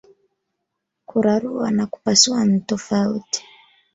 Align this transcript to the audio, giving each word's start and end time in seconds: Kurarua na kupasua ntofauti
Kurarua 1.05 1.71
na 1.71 1.85
kupasua 1.87 2.45
ntofauti 2.45 3.45